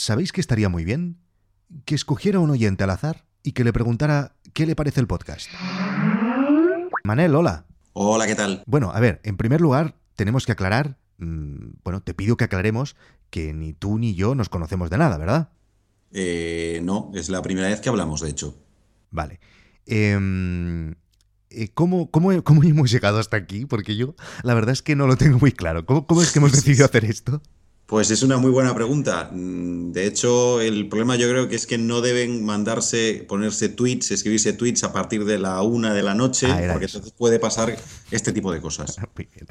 ¿sabéis 0.00 0.32
que 0.32 0.40
estaría 0.40 0.68
muy 0.68 0.84
bien? 0.84 1.18
Que 1.84 1.94
escogiera 1.94 2.40
un 2.40 2.50
oyente 2.50 2.84
al 2.84 2.90
azar 2.90 3.26
y 3.42 3.52
que 3.52 3.64
le 3.64 3.72
preguntara 3.72 4.34
qué 4.52 4.66
le 4.66 4.74
parece 4.74 5.00
el 5.00 5.06
podcast. 5.06 5.48
Manel, 7.04 7.34
hola. 7.34 7.66
Hola, 7.92 8.26
¿qué 8.26 8.34
tal? 8.34 8.62
Bueno, 8.66 8.92
a 8.92 9.00
ver, 9.00 9.20
en 9.24 9.36
primer 9.36 9.60
lugar, 9.60 9.96
tenemos 10.16 10.46
que 10.46 10.52
aclarar, 10.52 10.98
mm, 11.18 11.82
bueno, 11.84 12.02
te 12.02 12.14
pido 12.14 12.36
que 12.36 12.44
aclaremos 12.44 12.96
que 13.30 13.52
ni 13.52 13.72
tú 13.72 13.98
ni 13.98 14.14
yo 14.14 14.34
nos 14.34 14.48
conocemos 14.48 14.90
de 14.90 14.98
nada, 14.98 15.18
¿verdad? 15.18 15.50
Eh, 16.12 16.80
no, 16.82 17.12
es 17.14 17.28
la 17.28 17.42
primera 17.42 17.68
vez 17.68 17.80
que 17.80 17.88
hablamos, 17.88 18.20
de 18.22 18.30
hecho. 18.30 18.58
Vale. 19.10 19.38
Em, 19.86 20.94
eh, 21.50 21.68
¿cómo, 21.74 22.10
cómo, 22.10 22.42
cómo 22.42 22.62
hemos 22.64 22.90
llegado 22.90 23.18
hasta 23.18 23.36
aquí? 23.36 23.66
Porque 23.66 23.96
yo, 23.96 24.14
la 24.42 24.54
verdad 24.54 24.72
es 24.72 24.82
que 24.82 24.96
no 24.96 25.06
lo 25.06 25.16
tengo 25.16 25.38
muy 25.38 25.52
claro. 25.52 25.84
¿Cómo, 25.84 26.06
cómo 26.06 26.22
es 26.22 26.32
que 26.32 26.38
hemos 26.38 26.52
decidido 26.56 26.84
hacer 26.84 27.04
esto? 27.04 27.42
Pues 27.90 28.10
es 28.12 28.22
una 28.22 28.38
muy 28.38 28.52
buena 28.52 28.72
pregunta. 28.74 29.30
Mm, 29.32 29.90
De 29.90 30.06
hecho, 30.06 30.60
el 30.60 30.88
problema 30.88 31.16
yo 31.16 31.28
creo 31.28 31.48
que 31.48 31.56
es 31.56 31.66
que 31.66 31.76
no 31.76 32.00
deben 32.00 32.44
mandarse, 32.44 33.26
ponerse 33.28 33.68
tweets, 33.68 34.12
escribirse 34.12 34.52
tweets 34.52 34.84
a 34.84 34.92
partir 34.92 35.24
de 35.24 35.38
la 35.40 35.60
una 35.62 35.92
de 35.92 36.04
la 36.04 36.14
noche, 36.14 36.46
Ah, 36.48 36.68
porque 36.70 36.84
eso. 36.86 36.98
entonces 36.98 37.12
puede 37.18 37.40
pasar 37.40 37.76
este 38.12 38.32
tipo 38.32 38.52
de 38.52 38.60
cosas. 38.60 38.96
Muy 39.16 39.28
bien. 39.34 39.46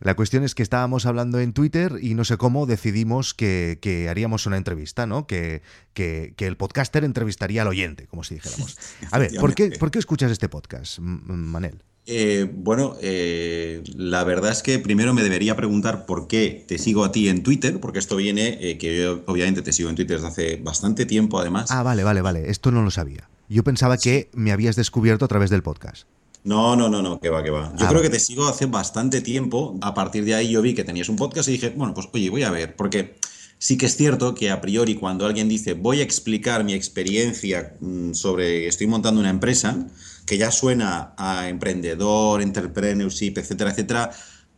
La 0.00 0.14
cuestión 0.14 0.44
es 0.44 0.54
que 0.54 0.62
estábamos 0.62 1.06
hablando 1.06 1.40
en 1.40 1.52
Twitter 1.54 1.96
y 2.02 2.14
no 2.14 2.24
sé 2.24 2.36
cómo 2.36 2.66
decidimos 2.66 3.32
que, 3.34 3.78
que 3.80 4.08
haríamos 4.10 4.44
una 4.46 4.58
entrevista, 4.58 5.06
¿no? 5.06 5.26
Que, 5.26 5.62
que- 5.94 6.34
que 6.36 6.46
el 6.46 6.56
podcaster 6.58 7.04
entrevistaría 7.04 7.62
al 7.62 7.68
oyente, 7.68 8.06
como 8.06 8.24
si 8.24 8.34
dijéramos. 8.34 8.76
A 9.10 9.18
ver, 9.18 9.32
¿por 9.40 9.54
qué. 9.54 9.70
¿por 9.70 9.90
qué 9.90 9.98
escuchas 9.98 10.30
este 10.30 10.48
podcast, 10.50 10.98
Manel? 11.00 11.82
Eh, 12.12 12.50
bueno, 12.52 12.96
eh, 13.00 13.82
la 13.94 14.24
verdad 14.24 14.50
es 14.50 14.62
que 14.64 14.80
primero 14.80 15.14
me 15.14 15.22
debería 15.22 15.54
preguntar 15.54 16.06
por 16.06 16.26
qué 16.26 16.64
te 16.66 16.76
sigo 16.76 17.04
a 17.04 17.12
ti 17.12 17.28
en 17.28 17.44
Twitter, 17.44 17.78
porque 17.78 18.00
esto 18.00 18.16
viene, 18.16 18.58
eh, 18.60 18.78
que 18.78 18.96
yo 19.00 19.22
obviamente 19.26 19.62
te 19.62 19.72
sigo 19.72 19.88
en 19.90 19.94
Twitter 19.94 20.16
desde 20.16 20.26
hace 20.28 20.56
bastante 20.56 21.06
tiempo, 21.06 21.38
además. 21.38 21.70
Ah, 21.70 21.84
vale, 21.84 22.02
vale, 22.02 22.20
vale. 22.20 22.50
Esto 22.50 22.72
no 22.72 22.82
lo 22.82 22.90
sabía. 22.90 23.28
Yo 23.48 23.62
pensaba 23.62 23.96
que 23.96 24.28
me 24.34 24.50
habías 24.50 24.74
descubierto 24.74 25.24
a 25.24 25.28
través 25.28 25.50
del 25.50 25.62
podcast. 25.62 26.08
No, 26.42 26.74
no, 26.74 26.88
no, 26.88 27.00
no, 27.02 27.20
que 27.20 27.28
va, 27.30 27.42
que 27.44 27.50
va. 27.50 27.66
Yo 27.68 27.84
Ah, 27.84 27.88
creo 27.88 28.00
vale. 28.00 28.02
que 28.02 28.10
te 28.10 28.18
sigo 28.20 28.48
hace 28.48 28.66
bastante 28.66 29.20
tiempo. 29.20 29.78
A 29.82 29.94
partir 29.94 30.24
de 30.24 30.34
ahí 30.34 30.50
yo 30.50 30.62
vi 30.62 30.74
que 30.74 30.82
tenías 30.84 31.08
un 31.08 31.16
podcast 31.16 31.48
y 31.48 31.52
dije, 31.52 31.70
bueno, 31.76 31.94
pues 31.94 32.08
oye, 32.12 32.28
voy 32.30 32.42
a 32.42 32.50
ver, 32.50 32.74
porque 32.74 33.16
sí 33.60 33.76
que 33.76 33.86
es 33.86 33.96
cierto 33.96 34.34
que 34.34 34.50
a 34.50 34.60
priori 34.60 34.94
cuando 34.96 35.26
alguien 35.26 35.48
dice 35.48 35.74
voy 35.74 36.00
a 36.00 36.02
explicar 36.02 36.64
mi 36.64 36.72
experiencia 36.72 37.76
mm, 37.78 38.14
sobre 38.14 38.66
estoy 38.66 38.88
montando 38.88 39.20
una 39.20 39.30
empresa, 39.30 39.86
que 40.26 40.38
ya 40.38 40.50
suena 40.50 41.14
a 41.16 41.48
emprendedor, 41.48 42.42
entrepreneurship, 42.42 43.34
etcétera, 43.36 43.70
etcétera, 43.70 44.10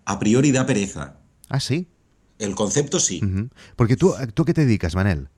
a 0.05 0.19
priori 0.19 0.53
da 0.53 0.65
pereza. 0.65 1.17
Ah, 1.49 1.61
sí. 1.61 1.87
El 2.39 2.55
concepto 2.55 2.99
sí. 2.99 3.21
Porque 3.77 3.97
tú, 3.97 4.15
¿tú 4.35 4.45
qué 4.45 4.55
te 4.55 4.65
dedicas, 4.65 4.95
Manel? 4.95 5.29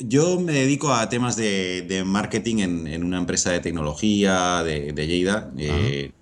Yo 0.00 0.40
me 0.40 0.52
dedico 0.52 0.92
a 0.92 1.08
temas 1.08 1.36
de, 1.36 1.82
de 1.82 2.04
marketing 2.04 2.58
en, 2.58 2.86
en 2.86 3.04
una 3.04 3.18
empresa 3.18 3.50
de 3.50 3.60
tecnología 3.60 4.62
de, 4.62 4.92
de 4.92 5.06
Lleida. 5.06 5.52
Eh, 5.58 6.12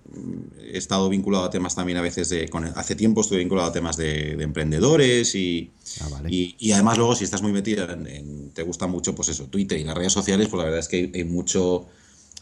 he 0.61 0.77
estado 0.77 1.09
vinculado 1.09 1.45
a 1.45 1.49
temas 1.49 1.75
también 1.75 1.97
a 1.97 2.01
veces 2.01 2.29
de. 2.29 2.47
con- 2.49 2.65
hace 2.65 2.95
tiempo 2.95 3.21
estuve 3.21 3.39
vinculado 3.39 3.69
a 3.69 3.71
temas 3.73 3.97
de, 3.97 4.35
de 4.35 4.43
emprendedores 4.43 5.35
y, 5.35 5.71
Ah, 6.01 6.07
vale. 6.09 6.29
y, 6.33 6.55
y 6.59 6.71
además 6.71 6.97
luego 6.97 7.15
si 7.15 7.23
estás 7.23 7.41
muy 7.41 7.51
metido 7.51 7.89
en, 7.91 8.07
en- 8.07 8.49
te 8.51 8.63
gusta 8.63 8.87
mucho 8.87 9.13
pues 9.15 9.29
eso, 9.29 9.45
Twitter 9.47 9.79
y 9.79 9.83
las 9.83 9.95
redes 9.97 10.13
sociales, 10.13 10.47
pues 10.49 10.57
la 10.59 10.65
verdad 10.65 10.79
es 10.79 10.87
que 10.87 10.97
hay, 10.97 11.11
hay 11.13 11.23
mucho, 11.23 11.75
o 11.75 11.89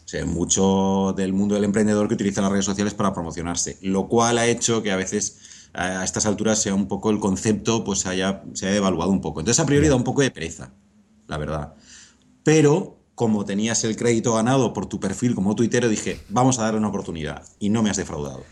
sea, 0.04 0.24
mucho 0.26 1.14
del 1.16 1.32
mundo 1.32 1.54
del 1.54 1.64
emprendedor 1.64 2.08
que 2.08 2.14
utiliza 2.14 2.40
las 2.42 2.50
redes 2.52 2.64
sociales 2.64 2.94
para 2.94 3.12
promocionarse, 3.12 3.78
lo 3.82 4.08
cual 4.08 4.38
ha 4.38 4.46
hecho 4.46 4.82
que 4.82 4.90
a 4.92 4.96
veces 4.96 5.38
a 5.72 6.02
estas 6.04 6.26
alturas 6.26 6.60
sea 6.60 6.74
un 6.74 6.88
poco 6.88 7.10
el 7.10 7.20
concepto, 7.20 7.84
pues 7.84 8.04
haya, 8.06 8.42
se 8.54 8.66
haya 8.66 8.74
devaluado 8.74 9.10
un 9.12 9.20
poco. 9.20 9.38
Entonces 9.40 9.60
a 9.62 9.66
priori 9.66 9.86
da 9.86 9.94
un 9.94 10.02
poco 10.04 10.20
de 10.22 10.30
pereza, 10.32 10.72
la 11.28 11.38
verdad. 11.38 11.74
Pero 12.42 12.98
como 13.20 13.44
tenías 13.44 13.84
el 13.84 13.96
crédito 13.96 14.32
ganado 14.32 14.72
por 14.72 14.86
tu 14.86 14.98
perfil 14.98 15.34
como 15.34 15.54
tuitero, 15.54 15.90
dije, 15.90 16.22
vamos 16.30 16.58
a 16.58 16.62
darle 16.62 16.78
una 16.78 16.88
oportunidad. 16.88 17.46
Y 17.58 17.68
no 17.68 17.82
me 17.82 17.90
has 17.90 17.98
defraudado. 17.98 18.46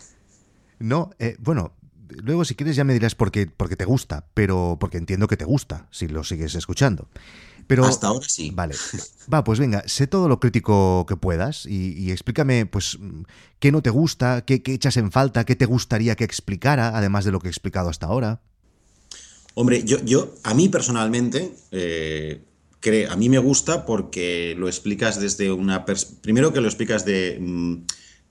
No, 0.77 1.09
eh, 1.17 1.37
bueno, 1.39 1.73
luego 2.09 2.45
si 2.45 2.53
quieres 2.53 2.75
ya 2.75 2.83
me 2.83 2.93
dirás 2.93 3.15
por 3.15 3.31
qué, 3.31 3.47
porque 3.47 3.75
te 3.75 3.85
gusta, 3.85 4.27
pero 4.35 4.77
porque 4.79 4.99
entiendo 4.99 5.27
que 5.27 5.37
te 5.37 5.45
gusta 5.45 5.87
si 5.89 6.07
lo 6.07 6.23
sigues 6.23 6.53
escuchando. 6.53 7.07
Pero, 7.65 7.83
Hasta 7.83 8.09
ahora 8.09 8.27
sí. 8.29 8.51
Vale. 8.53 8.75
Va, 9.33 9.43
pues 9.43 9.57
venga, 9.57 9.81
sé 9.87 10.05
todo 10.05 10.29
lo 10.29 10.39
crítico 10.39 11.03
que 11.07 11.17
puedas 11.17 11.65
y, 11.65 11.93
y 11.93 12.11
explícame, 12.11 12.67
pues, 12.67 12.99
qué 13.57 13.71
no 13.71 13.81
te 13.81 13.89
gusta, 13.89 14.45
qué, 14.45 14.61
qué 14.61 14.75
echas 14.75 14.97
en 14.97 15.11
falta, 15.11 15.45
qué 15.45 15.55
te 15.55 15.65
gustaría 15.65 16.15
que 16.15 16.25
explicara, 16.25 16.95
además 16.95 17.25
de 17.25 17.31
lo 17.31 17.39
que 17.39 17.47
he 17.47 17.49
explicado 17.49 17.89
hasta 17.89 18.05
ahora. 18.05 18.39
Hombre, 19.55 19.83
yo, 19.83 19.97
yo 20.05 20.35
a 20.43 20.53
mí 20.53 20.69
personalmente, 20.69 21.55
eh, 21.71 22.43
a 23.09 23.15
mí 23.15 23.29
me 23.29 23.39
gusta 23.39 23.85
porque 23.85 24.55
lo 24.57 24.67
explicas 24.67 25.19
desde 25.19 25.51
una... 25.51 25.85
Primero 26.21 26.53
que 26.53 26.61
lo 26.61 26.67
explicas 26.67 27.05
de, 27.05 27.37
mm, 27.39 27.75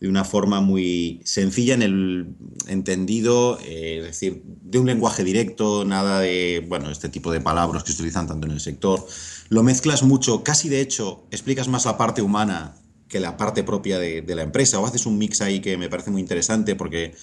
de 0.01 0.09
una 0.09 0.25
forma 0.25 0.61
muy 0.61 1.21
sencilla 1.25 1.75
en 1.75 1.83
el 1.83 2.35
entendido, 2.69 3.59
eh, 3.65 3.99
es 3.99 4.05
decir, 4.05 4.43
de 4.45 4.79
un 4.79 4.87
lenguaje 4.87 5.25
directo, 5.25 5.85
nada 5.85 6.21
de, 6.21 6.65
bueno, 6.69 6.91
este 6.91 7.09
tipo 7.09 7.33
de 7.33 7.41
palabras 7.41 7.83
que 7.83 7.93
se 7.93 7.97
utilizan 7.97 8.29
tanto 8.29 8.47
en 8.47 8.53
el 8.53 8.61
sector. 8.61 9.05
Lo 9.49 9.63
mezclas 9.63 10.03
mucho, 10.03 10.45
casi 10.45 10.69
de 10.69 10.81
hecho, 10.81 11.27
explicas 11.31 11.69
más 11.69 11.85
la 11.85 11.99
parte 11.99 12.23
humana 12.23 12.77
que 13.09 13.21
la 13.21 13.37
parte 13.37 13.65
propia 13.65 13.99
de, 13.99 14.23
de 14.23 14.35
la 14.35 14.43
empresa, 14.43 14.79
o 14.79 14.87
haces 14.87 15.07
un 15.07 15.19
mix 15.19 15.41
ahí 15.41 15.61
que 15.61 15.77
me 15.77 15.89
parece 15.89 16.11
muy 16.11 16.21
interesante 16.21 16.77
porque 16.77 17.15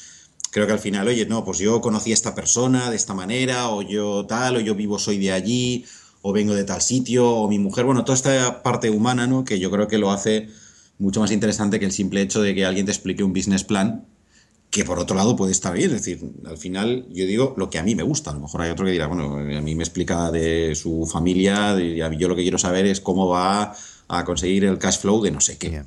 creo 0.52 0.66
que 0.66 0.74
al 0.74 0.80
final, 0.80 1.08
oye, 1.08 1.26
no, 1.26 1.46
pues 1.46 1.60
yo 1.60 1.80
conocí 1.80 2.12
a 2.12 2.14
esta 2.14 2.34
persona 2.34 2.90
de 2.90 2.96
esta 2.96 3.14
manera, 3.14 3.70
o 3.70 3.82
yo 3.82 4.26
tal, 4.26 4.58
o 4.58 4.60
yo 4.60 4.74
vivo, 4.74 4.98
soy 4.98 5.18
de 5.18 5.32
allí, 5.32 5.86
o 6.28 6.34
vengo 6.34 6.56
de 6.56 6.64
tal 6.64 6.82
sitio, 6.82 7.30
o 7.30 7.48
mi 7.48 7.60
mujer, 7.60 7.86
bueno, 7.86 8.04
toda 8.04 8.16
esta 8.16 8.64
parte 8.64 8.90
humana, 8.90 9.28
¿no? 9.28 9.46
Que 9.46 9.60
yo 9.60 9.70
creo 9.70 9.88
que 9.88 10.00
lo 10.00 10.10
hace 10.10 10.50
mucho 10.98 11.20
más 11.20 11.30
interesante 11.30 11.80
que 11.80 11.86
el 11.86 11.92
simple 11.92 12.20
hecho 12.22 12.42
de 12.42 12.56
que 12.56 12.66
alguien 12.66 12.88
te 12.88 12.92
explique 12.92 13.24
un 13.24 13.32
business 13.32 13.64
plan, 13.64 14.08
que 14.72 14.84
por 14.84 14.98
otro 14.98 15.16
lado 15.16 15.36
puede 15.36 15.52
estar 15.52 15.76
bien, 15.76 15.92
es 15.92 16.04
decir, 16.04 16.28
al 16.48 16.58
final 16.58 17.06
yo 17.14 17.28
digo 17.28 17.54
lo 17.58 17.70
que 17.70 17.78
a 17.78 17.84
mí 17.84 17.94
me 17.94 18.02
gusta, 18.02 18.32
a 18.32 18.34
lo 18.34 18.40
mejor 18.40 18.64
hay 18.64 18.72
otro 18.72 18.86
que 18.86 18.92
dirá, 18.92 19.06
bueno, 19.06 19.36
a 19.36 19.62
mí 19.62 19.76
me 19.76 19.84
explica 19.84 20.32
de 20.32 20.74
su 20.74 21.06
familia, 21.06 21.78
yo 21.80 22.28
lo 22.28 22.36
que 22.36 22.42
quiero 22.42 22.58
saber 22.58 22.88
es 22.88 23.02
cómo 23.02 23.28
va 23.28 23.76
a 24.08 24.26
conseguir 24.26 24.66
el 24.66 24.80
cash 24.80 24.98
flow 24.98 25.22
de 25.22 25.30
no 25.30 25.42
sé 25.42 25.60
qué. 25.60 25.84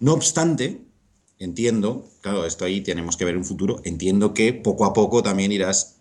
No 0.00 0.14
obstante, 0.14 0.80
entiendo, 1.38 2.08
claro, 2.22 2.44
esto 2.44 2.64
ahí 2.64 2.80
tenemos 2.80 3.16
que 3.16 3.24
ver 3.24 3.36
un 3.36 3.44
futuro, 3.44 3.80
entiendo 3.84 4.34
que 4.34 4.52
poco 4.52 4.84
a 4.84 4.92
poco 4.92 5.22
también 5.22 5.52
irás 5.52 5.95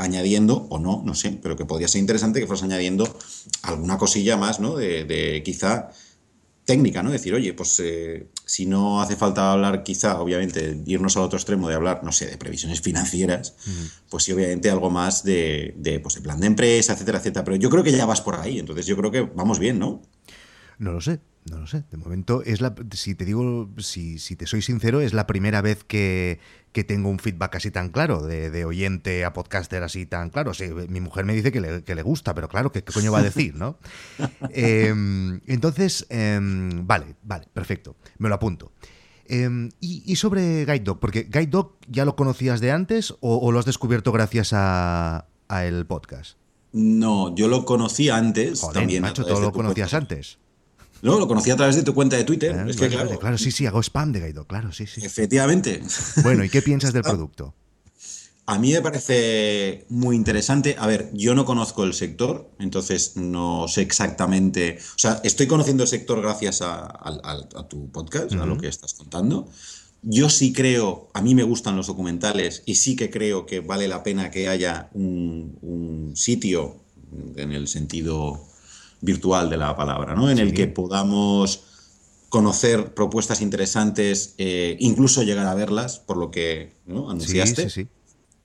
añadiendo, 0.00 0.66
o 0.70 0.78
no, 0.78 1.02
no 1.04 1.14
sé, 1.14 1.38
pero 1.42 1.56
que 1.56 1.64
podría 1.64 1.88
ser 1.88 2.00
interesante 2.00 2.40
que 2.40 2.46
fueras 2.46 2.62
añadiendo 2.62 3.08
alguna 3.62 3.98
cosilla 3.98 4.36
más, 4.36 4.58
¿no? 4.60 4.76
De, 4.76 5.04
de 5.04 5.42
quizá 5.42 5.90
técnica, 6.64 7.02
¿no? 7.02 7.10
Decir, 7.10 7.34
oye, 7.34 7.52
pues 7.52 7.80
eh, 7.84 8.28
si 8.44 8.64
no 8.64 9.02
hace 9.02 9.16
falta 9.16 9.52
hablar, 9.52 9.82
quizá, 9.82 10.20
obviamente, 10.20 10.80
irnos 10.86 11.16
al 11.16 11.24
otro 11.24 11.36
extremo 11.36 11.68
de 11.68 11.74
hablar, 11.74 12.04
no 12.04 12.12
sé, 12.12 12.26
de 12.26 12.36
previsiones 12.36 12.80
financieras, 12.80 13.54
pues 14.08 14.24
sí, 14.24 14.32
obviamente, 14.32 14.70
algo 14.70 14.88
más 14.88 15.24
de, 15.24 15.74
de, 15.76 15.98
pues, 16.00 16.14
de 16.14 16.20
plan 16.20 16.38
de 16.38 16.46
empresa, 16.46 16.92
etcétera, 16.92 17.18
etcétera. 17.18 17.44
Pero 17.44 17.56
yo 17.56 17.70
creo 17.70 17.82
que 17.82 17.92
ya 17.92 18.06
vas 18.06 18.20
por 18.20 18.36
ahí, 18.36 18.58
entonces 18.58 18.86
yo 18.86 18.96
creo 18.96 19.10
que 19.10 19.22
vamos 19.22 19.58
bien, 19.58 19.78
¿no? 19.78 20.00
No 20.78 20.92
lo 20.92 21.00
sé, 21.00 21.18
no 21.48 21.58
lo 21.58 21.66
sé. 21.66 21.84
De 21.90 21.96
momento 21.96 22.42
es 22.42 22.60
la, 22.60 22.74
si 22.92 23.14
te 23.14 23.24
digo, 23.24 23.70
si, 23.78 24.18
si 24.18 24.36
te 24.36 24.46
soy 24.46 24.62
sincero, 24.62 25.00
es 25.00 25.14
la 25.14 25.26
primera 25.26 25.62
vez 25.62 25.84
que, 25.84 26.38
que 26.72 26.84
tengo 26.84 27.08
un 27.08 27.18
feedback 27.18 27.56
así 27.56 27.70
tan 27.70 27.88
claro, 27.88 28.22
de, 28.22 28.50
de 28.50 28.64
oyente 28.64 29.24
a 29.24 29.32
podcaster 29.32 29.82
así 29.82 30.04
tan 30.06 30.30
claro. 30.30 30.52
Mi 30.88 31.00
mujer 31.00 31.24
me 31.24 31.34
dice 31.34 31.50
que 31.50 31.60
le, 31.60 31.82
que 31.82 31.94
le 31.94 32.02
gusta, 32.02 32.34
pero 32.34 32.48
claro, 32.48 32.70
¿qué, 32.70 32.84
qué 32.84 32.92
coño 32.92 33.10
va 33.10 33.20
a 33.20 33.22
decir, 33.22 33.54
no? 33.54 33.78
Em, 34.52 35.40
entonces, 35.46 36.06
em, 36.10 36.86
vale, 36.86 37.16
vale, 37.22 37.46
perfecto. 37.52 37.96
Me 38.18 38.28
lo 38.28 38.34
apunto. 38.34 38.72
Em, 39.26 39.70
y, 39.80 40.02
y 40.06 40.16
sobre 40.16 40.64
Guide 40.66 40.80
Dog, 40.80 41.00
porque 41.00 41.22
Guide 41.22 41.46
Dog 41.46 41.78
ya 41.88 42.04
lo 42.04 42.16
conocías 42.16 42.60
de 42.60 42.70
antes 42.72 43.12
o, 43.20 43.38
o 43.38 43.52
lo 43.52 43.58
has 43.60 43.64
descubierto 43.64 44.12
gracias 44.12 44.52
a, 44.52 45.26
a 45.48 45.64
el 45.64 45.86
podcast. 45.86 46.36
No, 46.72 47.34
yo 47.34 47.48
lo 47.48 47.64
conocí 47.64 48.08
antes 48.10 48.60
Joder, 48.60 48.74
también. 48.74 49.02
macho, 49.02 49.24
todo 49.24 49.40
lo 49.40 49.52
conocías 49.52 49.94
antes. 49.94 50.38
No, 51.02 51.18
lo 51.18 51.26
conocí 51.28 51.50
a 51.50 51.56
través 51.56 51.76
de 51.76 51.82
tu 51.82 51.94
cuenta 51.94 52.16
de 52.16 52.24
Twitter. 52.24 52.54
Ah, 52.58 52.66
es 52.68 52.76
que, 52.76 52.82
vale, 52.84 52.96
vale, 52.96 53.06
claro, 53.08 53.20
claro, 53.20 53.38
sí, 53.38 53.50
sí, 53.50 53.66
hago 53.66 53.80
spam 53.82 54.12
de 54.12 54.20
Guide 54.20 54.32
Dog, 54.34 54.46
claro, 54.46 54.72
sí, 54.72 54.86
sí. 54.86 55.00
efectivamente. 55.04 55.82
Bueno, 56.22 56.44
¿y 56.44 56.48
qué 56.50 56.62
piensas 56.62 56.92
del 56.92 57.02
producto? 57.04 57.54
A 58.46 58.58
mí 58.58 58.72
me 58.72 58.80
parece 58.82 59.84
muy 59.90 60.16
interesante. 60.16 60.74
A 60.78 60.86
ver, 60.88 61.10
yo 61.14 61.36
no 61.36 61.44
conozco 61.44 61.84
el 61.84 61.94
sector, 61.94 62.50
entonces 62.58 63.16
no 63.16 63.68
sé 63.68 63.82
exactamente. 63.82 64.78
O 64.96 64.98
sea, 64.98 65.20
estoy 65.22 65.46
conociendo 65.46 65.84
el 65.84 65.88
sector 65.88 66.20
gracias 66.20 66.60
a, 66.60 66.80
a- 66.86 67.20
a- 67.22 67.60
a 67.60 67.68
tu 67.68 67.90
podcast, 67.92 68.32
a 68.32 68.46
lo 68.46 68.58
que 68.58 68.66
estás 68.66 68.94
contando. 68.94 69.48
Yo 70.02 70.30
sí 70.30 70.52
creo, 70.52 71.10
a 71.14 71.20
mí 71.22 71.34
me 71.36 71.42
gustan 71.44 71.76
los 71.76 71.86
documentales 71.86 72.62
y 72.66 72.74
sí 72.76 72.96
que 72.96 73.08
creo 73.10 73.46
que 73.46 73.60
vale 73.60 73.86
la 73.86 74.02
pena 74.02 74.30
que 74.32 74.48
haya 74.48 74.88
un, 74.94 75.56
un 75.62 76.16
sitio, 76.16 76.76
en 77.36 77.52
el 77.52 77.68
sentido 77.68 78.48
virtual 79.00 79.50
de 79.50 79.56
la 79.56 79.76
palabra, 79.76 80.14
¿no? 80.14 80.30
En 80.30 80.38
el 80.38 80.52
que 80.52 80.66
podamos 80.66 81.64
conocer 82.28 82.94
propuestas 82.94 83.40
interesantes, 83.40 84.34
eh, 84.38 84.76
incluso 84.80 85.22
llegar 85.22 85.46
a 85.46 85.54
verlas, 85.54 85.98
por 85.98 86.16
lo 86.16 86.30
que 86.30 86.72
anunciaste. 86.86 87.68
sí, 87.68 87.82
sí. 87.82 87.88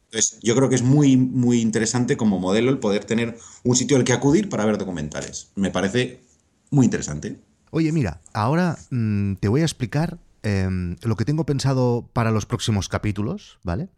Entonces, 0.06 0.40
yo 0.42 0.56
creo 0.56 0.70
que 0.70 0.76
es 0.76 0.82
muy, 0.82 1.18
muy 1.18 1.60
interesante 1.60 2.16
como 2.16 2.40
modelo 2.40 2.72
el 2.72 2.80
poder 2.80 3.04
tener 3.04 3.38
un 3.64 3.76
sitio 3.76 3.98
al 3.98 4.04
que 4.04 4.14
acudir 4.14 4.50
para 4.50 4.66
ver 4.66 4.78
documentales. 4.78 5.50
Me 5.56 5.72
parece 5.72 6.22
muy 6.70 6.86
interesante. 6.86 7.40
Oye, 7.72 7.92
mira, 7.92 8.22
ahora 8.34 8.78
mm, 8.92 9.34
te 9.36 9.50
voy 9.50 9.62
a 9.62 9.66
explicar 9.66 10.18
em, 10.44 10.96
lo 11.02 11.16
que 11.16 11.26
tengo 11.26 11.46
pensado 11.46 12.10
para 12.14 12.32
los 12.32 12.46
próximos 12.46 12.88
capítulos, 12.88 13.60
¿vale? 13.64 13.90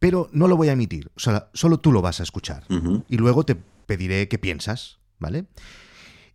Pero 0.00 0.28
no 0.32 0.48
lo 0.48 0.56
voy 0.56 0.68
a 0.68 0.72
emitir, 0.72 1.10
o 1.14 1.20
sea, 1.20 1.50
solo 1.54 1.78
tú 1.78 1.92
lo 1.92 2.02
vas 2.02 2.20
a 2.20 2.24
escuchar. 2.24 2.64
Y 3.08 3.16
luego 3.18 3.44
te 3.44 3.54
pediré 3.86 4.26
qué 4.28 4.38
piensas, 4.38 4.98
¿vale? 5.18 5.44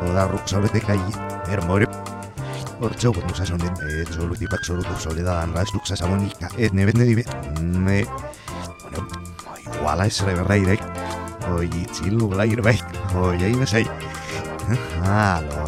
seki 0.00 0.06
e. 0.06 0.06
Toda 0.06 0.26
ruk 0.26 0.48
sobre 0.48 0.68
te 0.68 0.80
kai. 0.80 0.98
Hermore. 1.48 1.86
Ortzo 2.80 3.12
con 3.12 3.24
usa 3.30 3.44
son 3.44 3.58
de 3.58 4.06
solo 4.10 4.34
ti 4.34 4.46
pak 4.46 4.64
solo 4.64 4.82
tu 4.82 4.94
soledad 4.98 5.42
an 5.42 5.52
ras 5.52 5.72
luxa 5.74 5.96
samonica. 5.96 6.48
Et 6.56 6.72
ne 6.72 6.86
vende 6.86 7.04
dive. 7.04 7.24
Ne. 7.60 8.06
Bueno, 8.82 9.08
igual 9.74 10.06
es 10.06 10.20
reverreirek. 10.22 10.80
Oye, 11.56 11.86
chilu 11.92 12.28
blairbeik. 12.28 12.84
Oye, 13.16 13.44
ahí 13.44 13.54
ves 13.54 13.74
ahí. 13.74 13.86
Ah, 15.02 15.42
lo 15.42 15.66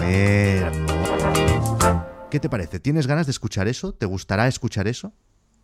¿Qué 2.31 2.41
te 2.41 2.49
parece? 2.49 2.81
¿Tienes 2.81 3.07
ganas 3.07 3.27
de 3.27 3.33
escuchar 3.33 3.69
eso? 3.69 3.93
¿Te 3.93 4.07
gustará 4.07 4.49
escuchar 4.49 4.89
eso? 4.89 5.13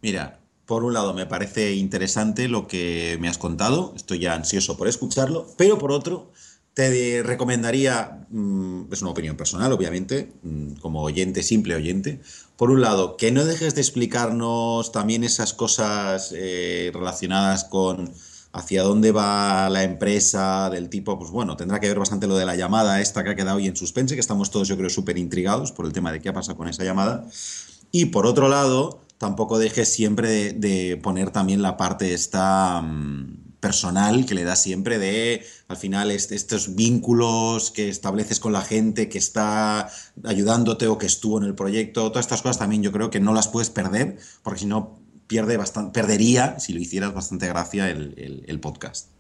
Mira, 0.03 0.41
por 0.67 0.85
un 0.85 0.93
lado 0.93 1.15
me 1.15 1.25
parece 1.25 1.73
interesante 1.75 2.47
lo 2.49 2.67
que 2.67 3.17
me 3.21 3.29
has 3.29 3.39
contado, 3.39 3.95
estoy 3.97 4.19
ya 4.19 4.35
ansioso 4.35 4.77
por 4.77 4.87
escucharlo, 4.87 5.47
pero 5.57 5.79
por 5.79 5.93
otro 5.93 6.31
te 6.79 7.25
recomendaría, 7.25 8.25
mm, 8.31 8.93
es 8.93 9.03
una 9.03 9.11
opinión 9.11 9.37
personal 9.37 9.73
obviamente, 9.73 10.33
mm, 10.45 10.75
como 10.75 11.03
oyente, 11.03 11.43
simple 11.43 11.75
oyente, 11.75 12.21
por 12.57 12.71
un 12.71 12.83
lado, 12.83 13.17
que 13.17 13.33
no 13.33 13.45
dejes 13.45 13.75
de 13.75 13.81
explicarnos 13.81 14.93
también 14.93 15.25
esas 15.25 15.55
cosas 15.55 16.33
eh, 16.37 16.93
relacionadas 16.95 17.65
con 17.65 18.13
hacia 18.53 18.85
dónde 18.85 19.11
va 19.11 19.69
la 19.71 19.83
empresa, 19.83 20.71
del 20.71 20.89
tipo, 20.89 21.19
pues 21.19 21.33
bueno, 21.33 21.57
tendrá 21.57 21.81
que 21.81 21.89
ver 21.89 21.99
bastante 21.99 22.29
lo 22.29 22.37
de 22.37 22.47
la 22.47 22.55
llamada 22.55 23.01
esta 23.01 23.25
que 23.25 23.31
ha 23.31 23.35
quedado 23.35 23.57
hoy 23.57 23.67
en 23.67 23.75
suspense, 23.75 24.15
que 24.15 24.21
estamos 24.21 24.53
todos 24.53 24.69
yo 24.69 24.77
creo 24.77 24.89
súper 24.89 25.19
intrigados 25.19 25.73
por 25.73 25.85
el 25.85 25.93
tema 25.93 26.13
de 26.13 26.21
qué 26.21 26.29
ha 26.29 26.33
pasado 26.33 26.57
con 26.57 26.69
esa 26.69 26.85
llamada. 26.85 27.27
Y 27.91 28.07
por 28.07 28.25
otro 28.25 28.49
lado, 28.49 29.01
tampoco 29.19 29.59
dejes 29.59 29.93
siempre 29.93 30.53
de, 30.53 30.97
poner 31.03 31.33
también 31.33 31.61
la 31.61 31.77
parte 31.77 32.15
esta 32.15 32.83
mm, 32.83 33.48
personal 33.61 34.25
que 34.27 34.35
le 34.35 34.45
da 34.45 34.57
siempre 34.57 34.99
de, 34.99 35.45
al 35.67 35.77
final, 35.77 36.11
estos 36.11 36.75
vínculos 36.75 37.71
que 37.71 37.89
estableces 37.89 38.41
con 38.41 38.53
la 38.53 38.63
gente 38.63 39.09
que 39.09 39.19
está 39.19 39.91
ayudándote 40.25 40.87
o 40.87 40.99
que 40.99 41.07
estuvo 41.07 41.39
en 41.39 41.45
el 41.45 41.55
proyecto, 41.55 42.11
todas 42.11 42.27
estas 42.27 42.43
cosas 42.43 42.59
también 42.59 42.83
yo 42.83 42.93
creo 42.93 43.11
que 43.11 43.21
no 43.21 43.35
las 43.35 43.49
puedes 43.49 43.71
perder, 43.71 44.19
porque 44.43 44.61
si 44.61 44.67
no 44.67 45.01
pierde 45.27 45.57
bastante, 45.57 45.93
perdería, 45.93 46.59
si 46.59 46.73
lo 46.73 46.81
hicieras, 46.81 47.15
bastante 47.15 47.47
gracia 47.49 47.91
el, 47.91 48.45
el, 48.47 48.61
podcast. 48.61 49.11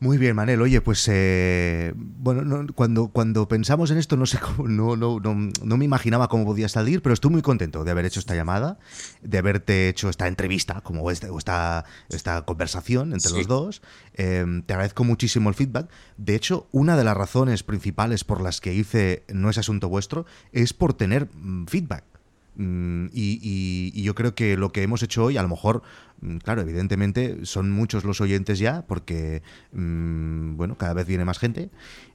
Muy 0.00 0.18
bien, 0.18 0.36
Manel. 0.36 0.60
Oye, 0.60 0.80
pues 0.80 1.08
eh, 1.10 1.92
bueno, 1.96 2.66
cuando, 2.74 3.08
cuando 3.08 3.48
pensamos 3.48 3.90
en 3.90 3.98
esto, 3.98 4.16
no 4.16 4.26
sé 4.26 4.38
cómo, 4.56 4.68
no, 4.68 4.96
no, 4.96 5.20
no, 5.20 5.76
me 5.76 5.84
imaginaba 5.84 6.28
cómo 6.28 6.44
podía 6.44 6.68
salir, 6.68 7.00
pero 7.00 7.14
estoy 7.14 7.30
muy 7.30 7.42
contento 7.42 7.84
de 7.84 7.90
haber 7.90 8.04
hecho 8.04 8.20
esta 8.20 8.34
llamada, 8.34 8.78
de 9.22 9.38
haberte 9.38 9.88
hecho 9.88 10.08
esta 10.08 10.26
entrevista, 10.26 10.80
como 10.82 11.10
esta, 11.10 11.28
esta, 11.36 11.84
esta 12.08 12.42
conversación 12.42 13.12
entre 13.12 13.32
los 13.32 13.46
dos. 13.46 13.82
Em, 14.14 14.62
te 14.62 14.74
agradezco 14.74 15.04
muchísimo 15.04 15.48
el 15.48 15.54
feedback. 15.54 15.88
De 16.16 16.34
hecho, 16.34 16.68
una 16.72 16.96
de 16.96 17.04
las 17.04 17.16
razones 17.16 17.62
principales 17.62 18.24
por 18.24 18.40
las 18.40 18.60
que 18.60 18.74
hice 18.74 19.24
No 19.32 19.50
es 19.50 19.58
asunto 19.58 19.88
vuestro 19.88 20.26
es 20.52 20.72
por 20.72 20.94
tener 20.94 21.28
mm, 21.34 21.66
feedback. 21.66 22.13
Mm, 22.56 23.06
y, 23.12 24.02
yo 24.02 24.14
creo 24.14 24.34
que 24.34 24.56
lo 24.56 24.72
que 24.72 24.82
hemos 24.82 25.02
hecho 25.02 25.24
hoy, 25.24 25.36
a 25.36 25.42
lo 25.42 25.48
mejor, 25.48 25.82
mm, 26.20 26.38
claro, 26.38 26.62
evidentemente 26.62 27.44
son 27.44 27.70
muchos 27.70 28.04
los 28.04 28.20
oyentes 28.20 28.58
ya, 28.58 28.84
porque, 28.86 29.42
mm, 29.72 30.56
bueno, 30.56 30.76
cada 30.76 30.94
vez 30.94 31.06
viene 31.06 31.24
más 31.24 31.38
gente. 31.38 31.70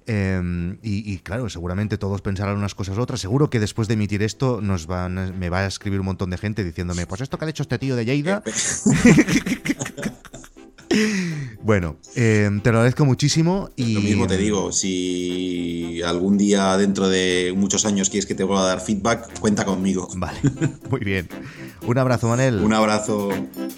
Em, 0.06 0.78
y, 0.82 1.18
claro, 1.20 1.50
seguramente 1.50 1.98
todos 1.98 2.22
pensarán 2.22 2.58
unas 2.58 2.74
cosas 2.74 2.98
u 2.98 3.02
otras. 3.02 3.20
Seguro 3.20 3.50
que 3.50 3.60
después 3.60 3.88
de 3.88 3.94
emitir 3.96 4.24
esto 4.24 4.60
nos 4.62 4.88
van, 4.88 5.38
me 5.38 5.50
va 5.50 5.60
a 5.60 5.68
escribir 5.68 6.00
un 6.00 6.08
montón 6.08 6.30
de 6.32 6.38
gente 6.38 6.64
diciéndome, 6.64 7.06
pues 7.06 7.22
esto 7.22 7.38
que 7.38 7.46
ha 7.46 7.50
hecho 7.50 7.64
este 7.64 7.78
tío 7.78 7.96
de 7.96 8.06
Lleida. 8.06 8.42
Bueno, 11.69 11.98
em, 12.16 12.62
te 12.62 12.71
lo 12.71 12.80
agradezco 12.80 13.06
muchísimo. 13.06 13.69
Y... 13.75 13.94
Lo 13.94 14.01
mismo 14.01 14.25
te 14.25 14.38
digo, 14.38 14.71
si 14.71 16.01
algún 16.01 16.36
día 16.36 16.75
dentro 16.77 17.07
de 17.10 17.54
muchos 17.56 17.86
años 17.86 18.10
quieres 18.10 18.25
que 18.25 18.33
te 18.33 18.44
vuelva 18.44 18.63
a 18.63 18.68
dar 18.69 18.81
feedback, 18.81 19.39
cuenta 19.39 19.66
conmigo. 19.66 20.07
Vale, 20.16 20.39
muy 20.89 21.01
bien. 21.01 21.30
Un 21.86 22.00
abrazo, 22.00 22.27
Manel. 22.27 22.56
Un 22.56 22.74
abrazo. 22.74 23.30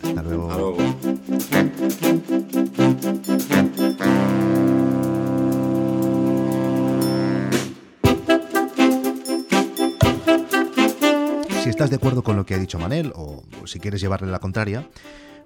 Hasta 0.05 0.23
luego. 0.23 0.49
Hasta 0.49 0.61
luego. 0.61 0.77
Si 11.61 11.69
estás 11.69 11.89
de 11.89 11.97
acuerdo 11.97 12.23
con 12.23 12.38
lo 12.38 12.45
que 12.45 12.53
ha 12.53 12.57
dicho 12.57 12.79
Manel, 12.79 13.11
o 13.17 13.43
si 13.65 13.81
quieres 13.81 13.99
llevarle 13.99 14.31
la 14.31 14.39
contraria, 14.39 14.88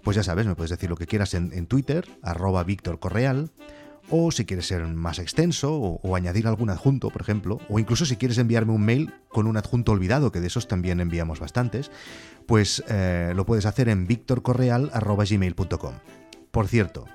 pues 0.06 0.16
ya 0.16 0.24
sabes, 0.24 0.46
me 0.46 0.56
puedes 0.56 0.70
decir 0.70 0.88
lo 0.88 0.96
que 0.96 1.08
quieras 1.08 1.34
en, 1.34 1.66
Twitter, 1.66 2.08
arroba 2.22 2.64
Víctor 2.64 3.00
Correal, 3.00 3.50
o 4.12 4.32
si 4.32 4.46
quieres 4.46 4.68
ser 4.68 4.86
más 4.86 5.18
extenso 5.18 5.76
o, 5.76 6.16
añadir 6.16 6.46
algún 6.46 6.70
adjunto, 6.70 7.10
por 7.10 7.24
ejemplo, 7.24 7.60
o 7.70 7.80
incluso 7.80 8.06
si 8.06 8.16
quieres 8.16 8.38
enviarme 8.38 8.72
un 8.72 8.86
mail 8.86 9.12
con 9.30 9.48
un 9.48 9.58
adjunto 9.58 9.92
olvidado, 9.92 10.32
que 10.32 10.42
de 10.42 10.48
esos 10.48 10.68
también 10.68 11.00
enviamos 11.00 11.40
bastantes, 11.40 11.90
pues 12.46 12.84
eh, 12.88 13.34
lo 13.36 13.48
puedes 13.48 13.66
hacer 13.66 13.90
en 13.90 14.06
victorcorreal.gmail.com. 14.06 15.94
Por 16.52 16.68
cierto, 16.68 17.08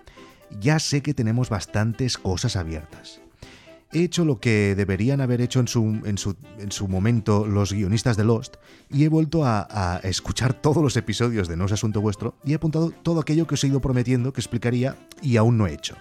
ya 0.58 0.81
sé 0.81 1.00
que 1.00 1.14
tenemos 1.14 1.48
bastantes 1.48 2.19
cosas 2.19 2.56
abiertas 2.56 3.20
he 3.92 4.04
hecho 4.04 4.25
lo 4.25 4.38
que 4.38 4.75
deberían 4.75 5.20
haber 5.20 5.40
hecho 5.40 5.60
en 5.60 5.69
su, 5.69 6.00
en 6.04 6.19
su, 6.19 6.37
en 6.58 6.70
su 6.70 6.88
momento 6.88 7.46
los 7.46 7.72
guionistas 7.72 8.16
de 8.16 8.25
Lost 8.25 8.56
y 8.90 9.04
he 9.04 9.09
vuelto 9.09 9.44
a, 9.44 10.00
escuchar 10.02 10.54
todos 10.54 10.82
los 10.82 10.97
episodios 10.97 11.49
de 11.49 11.56
No 11.56 11.66
es 11.66 11.73
Asunto 11.73 12.00
Vuestro 12.00 12.35
y 12.44 12.52
he 12.52 12.54
apuntado 12.54 12.90
todo 12.90 13.20
aquello 13.20 13.47
que 13.47 13.54
os 13.54 13.64
he 13.64 13.68
ido 13.68 13.80
prometiendo 13.80 14.32
que 14.32 14.40
explicaría 14.40 14.97
y 15.23 15.37
aún 15.37 15.59
no 15.59 15.66
he 15.66 15.75
hecho. 15.75 15.97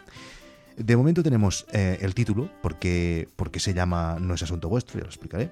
De 0.78 0.96
momento 0.96 1.24
tenemos 1.24 1.66
eh, 1.74 1.98
el 2.02 2.16
título, 2.16 2.50
porque, 2.62 3.28
porque 3.36 3.60
se 3.60 3.74
llama 3.74 4.18
No 4.20 4.34
es 4.34 4.44
Asunto 4.44 4.70
Vuestro, 4.70 4.98
ya 4.98 5.04
lo 5.04 5.10
explicaré. 5.10 5.52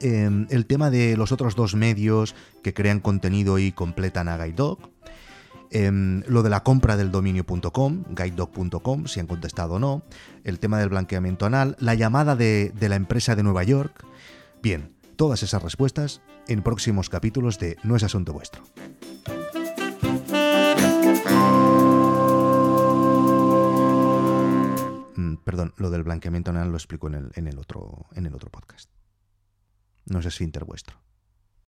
Em, 0.00 0.46
el 0.50 0.66
tema 0.66 0.90
de 0.90 1.16
los 1.16 1.32
otros 1.32 1.54
dos 1.54 1.74
medios 1.74 2.34
que 2.62 2.72
crean 2.72 3.00
contenido 3.00 3.58
y 3.58 3.72
completan 3.72 4.28
a 4.28 4.36
Guide 4.38 4.56
Dog 4.56 4.90
Em, 5.70 6.22
lo 6.28 6.42
de 6.42 6.50
la 6.50 6.62
compra 6.62 6.96
del 6.96 7.10
dominio.com, 7.10 8.04
guidedog.com, 8.10 9.06
si 9.06 9.20
han 9.20 9.26
contestado 9.26 9.74
o 9.74 9.78
no, 9.78 10.02
el 10.44 10.58
tema 10.58 10.78
del 10.78 10.90
blanqueamiento 10.90 11.46
anal, 11.46 11.76
la 11.80 11.94
llamada 11.94 12.36
de, 12.36 12.72
la 12.80 12.96
empresa 12.96 13.34
de 13.34 13.42
Nueva 13.42 13.64
York. 13.64 14.04
Bien, 14.62 14.94
todas 15.16 15.42
esas 15.42 15.62
respuestas 15.62 16.20
en 16.46 16.62
próximos 16.62 17.08
capítulos 17.08 17.58
de 17.58 17.76
No 17.82 17.96
es 17.96 18.04
asunto 18.04 18.32
vuestro. 18.32 18.62
Mm, 25.16 25.36
perdón, 25.44 25.74
lo 25.76 25.90
del 25.90 26.04
blanqueamiento 26.04 26.52
anal 26.52 26.70
lo 26.70 26.76
explico 26.76 27.08
en 27.08 27.46
el, 27.46 27.58
otro, 27.58 28.06
en 28.14 28.26
el 28.26 28.34
otro 28.34 28.50
podcast. 28.50 28.90
No 30.04 30.20
es 30.20 30.26
esfínter 30.26 30.64
vuestro. 30.64 31.05